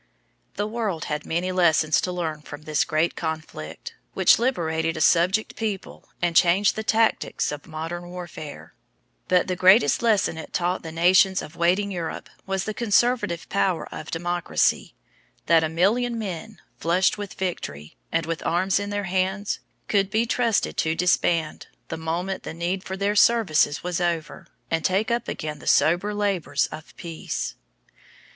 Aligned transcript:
The 0.55 0.65
world 0.65 1.05
had 1.05 1.27
many 1.27 1.51
lessons 1.51 2.01
to 2.01 2.11
learn 2.11 2.41
from 2.41 2.63
this 2.63 2.85
great 2.85 3.15
conflict, 3.15 3.93
which 4.15 4.39
liberated 4.39 4.97
a 4.97 4.99
subject 5.01 5.55
people 5.55 6.09
and 6.23 6.35
changed 6.35 6.75
the 6.75 6.81
tactics 6.83 7.51
of 7.51 7.67
modern 7.67 8.07
warfare; 8.09 8.73
but 9.27 9.45
the 9.47 9.55
greatest 9.55 10.01
lesson 10.01 10.39
it 10.39 10.53
taught 10.53 10.81
the 10.81 10.91
nations 10.91 11.43
of 11.43 11.55
waiting 11.55 11.91
Europe 11.91 12.29
was 12.47 12.63
the 12.63 12.73
conservative 12.73 13.47
power 13.49 13.87
of 13.93 14.09
democracy 14.09 14.95
that 15.45 15.63
a 15.63 15.69
million 15.69 16.17
men, 16.17 16.59
flushed 16.79 17.19
with 17.19 17.35
victory, 17.35 17.95
and 18.11 18.25
with 18.25 18.43
arms 18.43 18.79
in 18.79 18.89
their 18.89 19.03
hands, 19.03 19.59
could 19.87 20.09
be 20.09 20.25
trusted 20.25 20.77
to 20.77 20.95
disband 20.95 21.67
the 21.89 21.95
moment 21.95 22.41
the 22.41 22.55
need 22.55 22.83
for 22.83 22.97
their 22.97 23.15
services 23.15 23.83
was 23.83 24.01
over, 24.01 24.47
and 24.71 24.83
take 24.83 25.11
up 25.11 25.27
again 25.27 25.59
the 25.59 25.67
soberer 25.67 26.15
labors 26.15 26.65
of 26.71 26.97
peace. 26.97 27.53